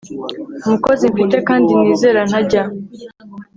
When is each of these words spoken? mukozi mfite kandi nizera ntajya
mukozi 0.69 1.05
mfite 1.13 1.37
kandi 1.47 1.71
nizera 1.79 2.21
ntajya 2.29 2.63